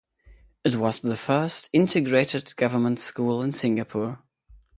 It 0.63 0.77
was 0.77 0.97
the 0.99 1.15
first 1.15 1.69
'integrated' 1.73 2.55
government 2.55 2.97
school 2.97 3.43
in 3.43 3.51
Singapore. 3.51 4.23